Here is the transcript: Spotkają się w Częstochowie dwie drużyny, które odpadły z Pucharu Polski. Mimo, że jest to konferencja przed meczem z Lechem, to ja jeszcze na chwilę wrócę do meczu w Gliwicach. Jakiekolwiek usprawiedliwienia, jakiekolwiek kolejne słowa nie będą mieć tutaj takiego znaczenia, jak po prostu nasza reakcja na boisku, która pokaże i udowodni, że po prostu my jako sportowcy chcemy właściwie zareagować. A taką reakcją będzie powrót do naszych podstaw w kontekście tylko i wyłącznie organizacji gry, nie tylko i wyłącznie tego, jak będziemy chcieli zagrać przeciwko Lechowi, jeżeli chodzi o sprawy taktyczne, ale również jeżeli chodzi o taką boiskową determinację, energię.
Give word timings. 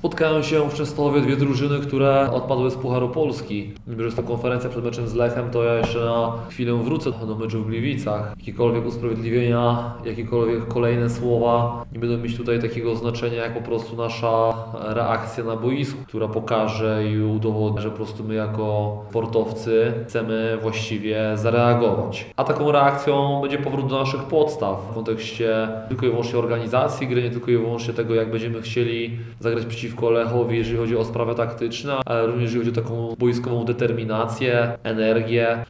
Spotkają 0.00 0.42
się 0.42 0.70
w 0.70 0.74
Częstochowie 0.74 1.20
dwie 1.20 1.36
drużyny, 1.36 1.78
które 1.78 2.30
odpadły 2.32 2.70
z 2.70 2.74
Pucharu 2.74 3.08
Polski. 3.08 3.72
Mimo, 3.86 3.98
że 3.98 4.04
jest 4.04 4.16
to 4.16 4.22
konferencja 4.22 4.70
przed 4.70 4.84
meczem 4.84 5.08
z 5.08 5.14
Lechem, 5.14 5.50
to 5.50 5.64
ja 5.64 5.74
jeszcze 5.74 5.98
na 5.98 6.32
chwilę 6.48 6.74
wrócę 6.74 7.10
do 7.26 7.34
meczu 7.34 7.62
w 7.62 7.66
Gliwicach. 7.66 8.32
Jakiekolwiek 8.38 8.86
usprawiedliwienia, 8.86 9.94
jakiekolwiek 10.04 10.68
kolejne 10.68 11.10
słowa 11.10 11.84
nie 11.92 11.98
będą 11.98 12.18
mieć 12.18 12.36
tutaj 12.36 12.60
takiego 12.60 12.96
znaczenia, 12.96 13.36
jak 13.36 13.54
po 13.54 13.60
prostu 13.60 13.96
nasza 13.96 14.54
reakcja 14.74 15.44
na 15.44 15.56
boisku, 15.56 15.98
która 16.08 16.28
pokaże 16.28 17.04
i 17.12 17.22
udowodni, 17.22 17.82
że 17.82 17.90
po 17.90 17.96
prostu 17.96 18.24
my 18.24 18.34
jako 18.34 18.98
sportowcy 19.10 19.92
chcemy 20.04 20.58
właściwie 20.62 21.32
zareagować. 21.34 22.26
A 22.36 22.44
taką 22.44 22.72
reakcją 22.72 23.40
będzie 23.42 23.58
powrót 23.58 23.86
do 23.86 23.98
naszych 23.98 24.22
podstaw 24.22 24.90
w 24.90 24.94
kontekście 24.94 25.68
tylko 25.88 26.06
i 26.06 26.08
wyłącznie 26.08 26.38
organizacji 26.38 27.06
gry, 27.08 27.22
nie 27.22 27.30
tylko 27.30 27.50
i 27.50 27.56
wyłącznie 27.56 27.94
tego, 27.94 28.14
jak 28.14 28.30
będziemy 28.30 28.62
chcieli 28.62 29.18
zagrać 29.40 29.66
przeciwko 29.90 30.10
Lechowi, 30.10 30.58
jeżeli 30.58 30.76
chodzi 30.78 30.96
o 30.96 31.04
sprawy 31.04 31.34
taktyczne, 31.34 31.94
ale 32.06 32.26
również 32.26 32.42
jeżeli 32.42 32.64
chodzi 32.66 32.80
o 32.80 32.82
taką 32.82 33.14
boiskową 33.18 33.64
determinację, 33.64 34.78
energię. 34.84 35.58